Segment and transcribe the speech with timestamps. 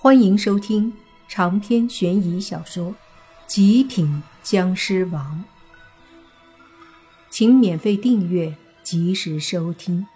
[0.00, 0.96] 欢迎收听
[1.26, 2.92] 长篇悬疑小说
[3.48, 5.44] 《极品僵尸王》，
[7.28, 10.06] 请免费订阅，及时收听。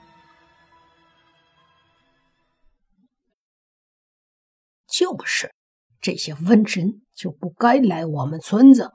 [4.86, 5.52] 就是，
[6.00, 8.92] 这些瘟神就不该来我们村子。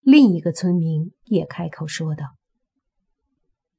[0.00, 2.24] 另一个村民也开口说道。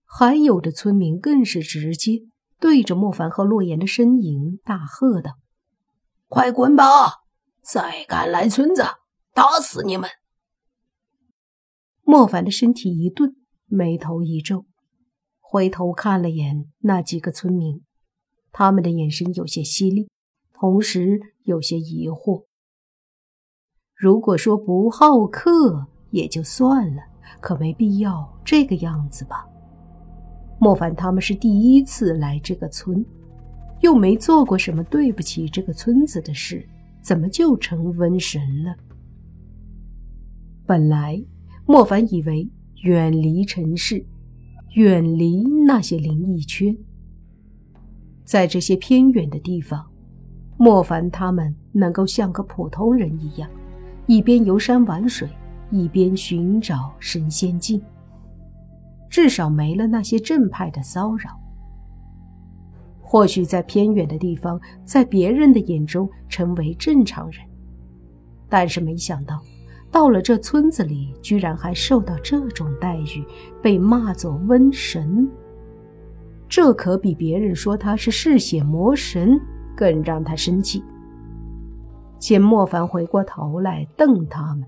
[0.04, 2.20] 还有的村民更是直接
[2.60, 5.40] 对着莫凡和洛言的身影大喝道。
[6.28, 7.24] 快滚吧！
[7.62, 8.84] 再敢来村子，
[9.34, 10.10] 打死你们！
[12.04, 14.66] 莫凡的身体一顿，眉头一皱，
[15.40, 17.84] 回头看了眼那几个村民，
[18.52, 20.10] 他们的眼神有些犀利，
[20.54, 22.46] 同时有些疑惑。
[23.96, 27.02] 如果说不好客也就算了，
[27.40, 29.48] 可没必要这个样子吧？
[30.60, 33.06] 莫凡他们是第一次来这个村。
[33.86, 36.68] 又没做过什么对不起这个村子的事，
[37.04, 38.76] 怎么就成瘟神了？
[40.66, 41.24] 本来
[41.68, 42.50] 莫凡以为
[42.82, 44.04] 远离尘世，
[44.74, 46.76] 远离那些灵异圈，
[48.24, 49.86] 在这些偏远的地方，
[50.58, 53.48] 莫凡他们能够像个普通人一样，
[54.08, 55.30] 一边游山玩水，
[55.70, 57.80] 一边寻找神仙境，
[59.12, 61.40] 至少没了那些正派的骚扰。
[63.08, 67.40] 或许在偏远的地方，在别人的眼中成为正常人，
[68.50, 69.40] 但是没想到，
[69.92, 73.24] 到了这村子里，居然还受到这种待遇，
[73.62, 75.30] 被骂作瘟神。
[76.50, 79.40] 这可比别人说他是嗜血魔神
[79.78, 80.84] 更让他生气。
[82.18, 84.66] 见莫凡回过头来瞪他们，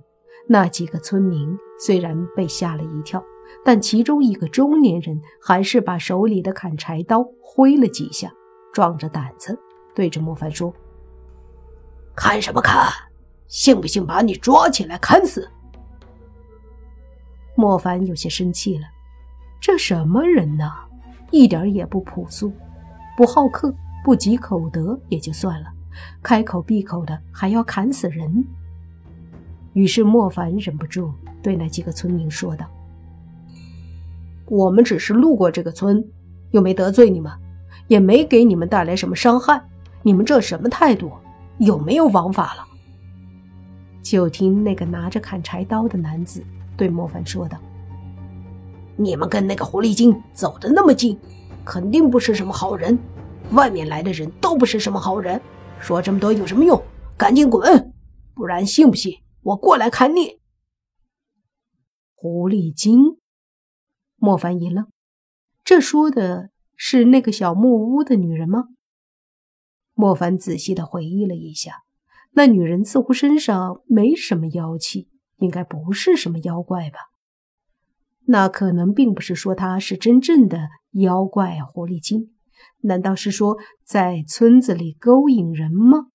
[0.47, 3.23] 那几个村民虽然被吓了一跳。
[3.63, 8.31] 但其中一个中年人还是把手里的砍柴刀挥了几下，
[8.73, 9.57] 壮着胆子
[9.95, 10.73] 对着莫凡说
[12.15, 12.91] ：“看什么看？
[13.47, 15.49] 信不信把你抓起来砍死？”
[17.55, 18.85] 莫凡有些生气了，
[19.59, 20.71] 这什么人呢？
[21.31, 22.53] 一点也不朴素，
[23.17, 25.67] 不好客，不积口德也就算了，
[26.21, 28.45] 开口闭口的还要砍死人。
[29.73, 32.65] 于是莫凡忍不住对那几个村民说道。
[34.47, 36.03] 我们只是路过这个村，
[36.51, 37.31] 又没得罪你们，
[37.87, 39.61] 也没给你们带来什么伤害。
[40.03, 41.11] 你们这什么态度？
[41.59, 42.63] 有没有王法了？
[44.01, 46.41] 就听那个拿着砍柴刀的男子
[46.77, 47.57] 对莫凡说道
[48.95, 51.19] ：“你们跟那个狐狸精走的那么近，
[51.65, 52.97] 肯定不是什么好人。
[53.51, 55.41] 外面来的人都不是什么好人。
[55.79, 56.81] 说这么多有什么用？
[57.17, 57.93] 赶紧滚，
[58.33, 60.39] 不然信不信我过来砍你？”
[62.15, 63.17] 狐狸精。
[64.17, 64.91] 莫凡一愣，
[65.63, 68.65] 这说的是那个小木屋的女人吗？
[69.93, 71.83] 莫凡仔细的回忆了一下，
[72.31, 75.07] 那女人似乎身上没什么妖气，
[75.37, 76.97] 应该不是什么妖怪吧？
[78.25, 82.35] 那可能并不是说她是真正的妖怪狐狸精，
[82.81, 86.07] 难道是说在村子里勾引人吗？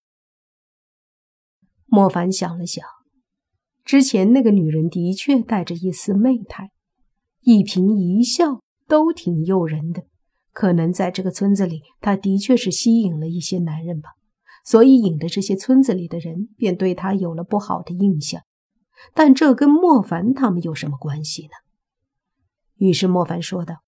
[1.87, 2.85] 莫凡想了想，
[3.85, 6.71] 之前那个女人的确带着一丝媚态。
[7.45, 10.05] 一颦一笑都挺诱人的，
[10.53, 14.11] 可能在这个村子里，他的确是吸引了一些男人吧，
[14.65, 18.43] 所以引得这些村子里的人便对他有了不好的印象。
[19.13, 21.51] 但这跟莫凡他们有什么关系呢？
[22.77, 23.79] 于是莫凡说道：“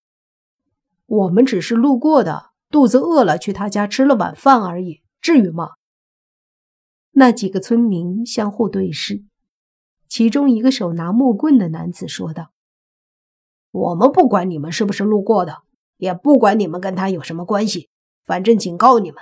[1.07, 5.69] 我们只是路过的，肚子饿了，去他家吃了晚饭而已，至于吗？”
[7.13, 9.23] 那几个村民相互对视，
[10.09, 12.51] 其中一个手拿木棍的男子说道。
[13.75, 15.63] 我们不管你们是不是路过的，
[15.97, 17.91] 也不管你们跟他有什么关系，
[18.25, 19.21] 反正警告你们，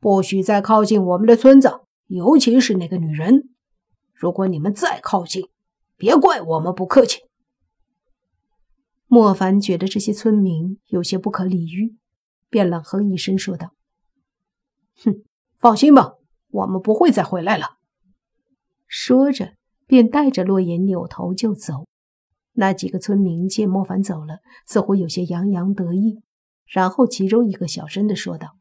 [0.00, 3.50] 不许再靠近我们的村子，尤其是那个女人。
[4.14, 5.50] 如果你们再靠近，
[5.98, 7.24] 别怪我们不客气。
[9.06, 11.94] 莫凡觉得这些村民有些不可理喻，
[12.48, 13.74] 便冷哼一声说道
[15.04, 15.22] ：“哼，
[15.58, 16.14] 放心吧，
[16.48, 17.76] 我们不会再回来了。”
[18.88, 19.52] 说着，
[19.86, 21.84] 便带着洛言扭头就走。
[22.54, 26.22] 那几个村民见莫凡走了，似乎有些洋洋得意。
[26.66, 28.56] 然后其中一个小声的说道：“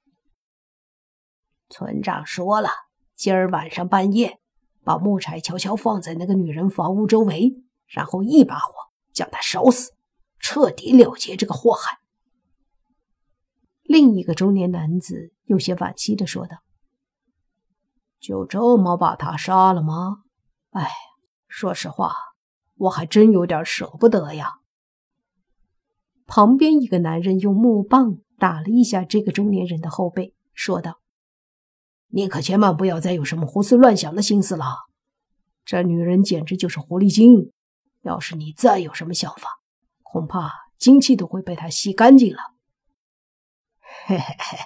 [1.69, 2.69] 村长说了，
[3.16, 4.40] 今儿晚上半夜，
[4.84, 8.74] 把木柴悄悄放在那个女人房屋周围，然后一把火
[9.13, 9.94] 将她烧死，
[10.40, 12.00] 彻底了结这个祸害。”
[13.84, 16.57] 另一个中年男子有些惋惜的说道
[18.19, 20.24] ：“就这么把她杀了吗？
[20.72, 20.90] 哎，
[21.48, 22.16] 说实话。”
[22.75, 24.59] 我还真有点舍不得呀。
[26.25, 30.99] 旁边一个男人用木棒打了一下这个中年人的后背，说道
[32.09, 34.65] ：“你可千万不要再有什么胡思乱想的心思了。
[35.65, 37.51] 这女人简直就是狐狸精，
[38.01, 39.59] 要是你再有什么想法，
[40.01, 42.39] 恐怕精气都会被她吸干净了。
[44.05, 44.57] 嘿嘿嘿，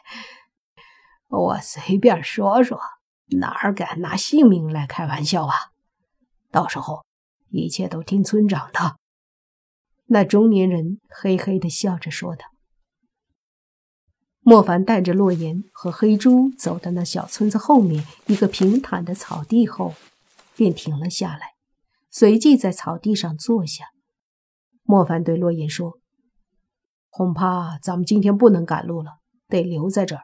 [1.27, 2.79] 我随便说说，
[3.39, 5.53] 哪敢拿性命来开玩笑啊？
[6.49, 7.05] 到时候
[7.49, 8.97] 一切都听村长的。
[10.05, 12.45] 那中年人嘿嘿的笑着说道。
[14.39, 19.93] 莫凡带着洛言和黑猪走到那小村子后面一个平坦的草地后，
[20.55, 21.55] 便停了下来，
[22.09, 23.85] 随即在草地上坐下。
[24.83, 25.99] 莫凡对洛言说
[27.11, 29.17] ：“恐怕咱们今天不能赶路了，
[29.49, 30.23] 得留在这儿。”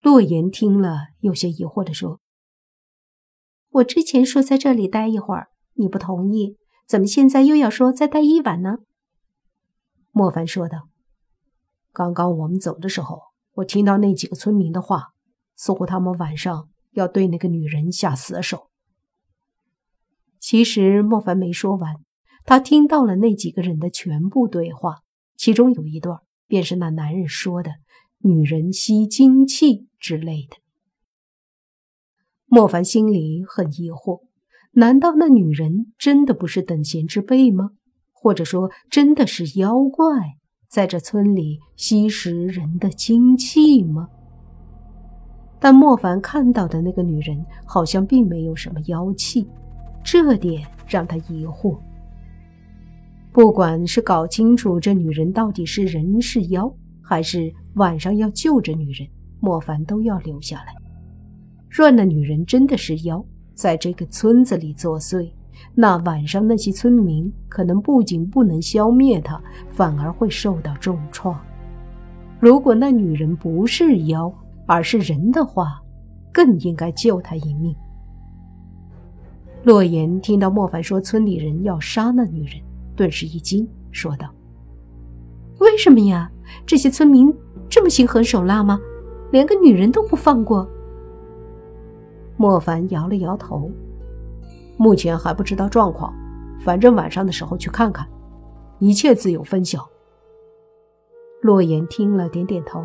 [0.00, 2.20] 洛言听了，有些疑惑地说
[3.70, 6.56] ：“我之前说在这里待一会儿，你不同意，
[6.86, 8.78] 怎么现在又要说再待一晚呢？”
[10.10, 10.88] 莫凡说道。
[11.92, 13.20] 刚刚我们走的时候，
[13.52, 15.12] 我听到那几个村民的话，
[15.54, 18.68] 似乎他们晚上要对那个女人下死手。
[20.40, 21.94] 其实莫凡没说完，
[22.44, 25.02] 他听到了那几个人的全部对话，
[25.36, 26.18] 其中有一段
[26.48, 27.70] 便是那男人说的
[28.18, 30.56] “女人吸精气”之类的。
[32.46, 34.24] 莫凡心里很疑惑：
[34.76, 37.70] 难道那女人真的不是等闲之辈吗？
[38.12, 40.06] 或者说，真的是妖怪？
[40.68, 44.08] 在这村里吸食人的精气吗？
[45.60, 49.46] 但莫凡看到的那个女人好像并没有什么妖气，
[50.02, 51.78] 这点让他疑惑。
[53.32, 59.08] 不管是搞清楚这女人到底是人是妖，还是晚上要救这女人，
[59.40, 60.74] 莫凡都要留下来。
[61.70, 65.30] 若那女人真的是妖，在这个村子里作祟。
[65.74, 69.40] 那晚上，那些村民可能不仅不能消灭他，
[69.70, 71.38] 反而会受到重创。
[72.40, 74.32] 如果那女人不是妖，
[74.66, 75.80] 而是人的话，
[76.32, 77.74] 更应该救她一命。
[79.62, 82.60] 洛言听到莫凡说村里人要杀那女人，
[82.94, 84.28] 顿时一惊，说道
[85.58, 86.30] ：“为什么呀？
[86.66, 87.32] 这些村民
[87.68, 88.78] 这么心狠手辣吗？
[89.32, 90.68] 连个女人都不放过？”
[92.36, 93.70] 莫凡摇了摇头。
[94.76, 96.12] 目前还不知道状况，
[96.64, 98.08] 反正晚上的时候去看看，
[98.80, 99.88] 一切自有分晓。
[101.40, 102.82] 洛言听了，点点头，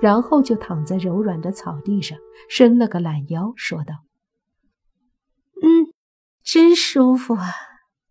[0.00, 2.18] 然后就躺在柔软的草地上，
[2.48, 3.94] 伸了个懒腰，说道
[5.62, 5.92] ：“嗯，
[6.42, 7.48] 真舒服啊！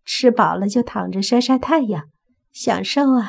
[0.04, 2.10] 吃饱了就躺着晒晒太阳，
[2.52, 3.28] 享受啊。”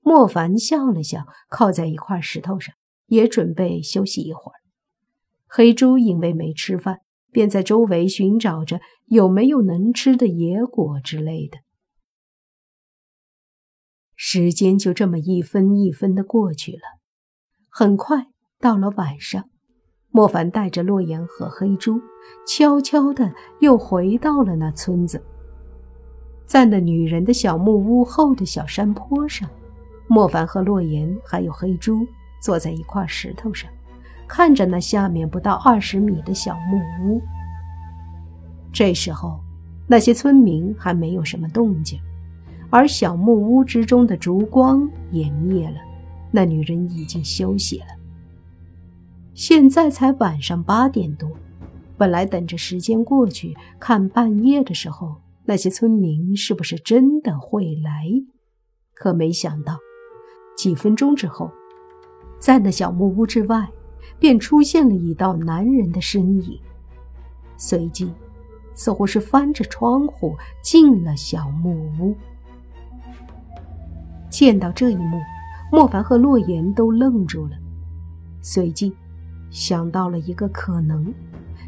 [0.00, 2.74] 莫凡笑了笑，靠在一块石头上，
[3.06, 4.57] 也准备休息一会儿。
[5.48, 7.00] 黑猪因为没吃饭。
[7.30, 11.58] 便在周围寻找着有没有能吃的野果之类的。
[14.16, 16.80] 时间就这么一分一分的过去了，
[17.68, 18.28] 很快
[18.58, 19.44] 到了晚上，
[20.08, 22.00] 莫凡带着洛言和黑猪，
[22.46, 25.22] 悄悄的又回到了那村子。
[26.46, 29.48] 在那女人的小木屋后的小山坡上，
[30.08, 32.06] 莫凡和洛言还有黑猪
[32.42, 33.70] 坐在一块石头上。
[34.28, 37.22] 看着那下面不到二十米的小木屋，
[38.70, 39.40] 这时候
[39.86, 41.98] 那些村民还没有什么动静，
[42.68, 45.76] 而小木屋之中的烛光也灭了，
[46.30, 47.86] 那女人已经休息了。
[49.32, 51.30] 现在才晚上八点多，
[51.96, 55.16] 本来等着时间过去看半夜的时候，
[55.46, 58.04] 那些村民是不是真的会来？
[58.94, 59.78] 可没想到，
[60.56, 61.50] 几分钟之后，
[62.38, 63.68] 在那小木屋之外。
[64.18, 66.58] 便出现了一道男人的身影，
[67.56, 68.10] 随即，
[68.74, 72.16] 似乎是翻着窗户进了小木屋。
[74.30, 75.20] 见到这一幕，
[75.72, 77.56] 莫凡和洛言都愣住了，
[78.42, 78.92] 随即
[79.50, 81.12] 想到了一个可能，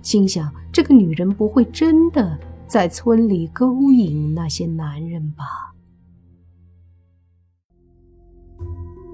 [0.03, 5.45] 心想：这个女人不会真的在村里勾引那些男人吧？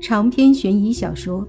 [0.00, 1.42] 长篇悬疑小说。《